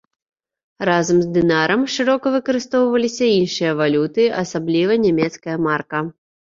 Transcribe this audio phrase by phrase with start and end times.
[0.89, 5.99] Разам з дынарам шырока выкарыстоўваліся іншыя валюты, асабліва нямецкая марка.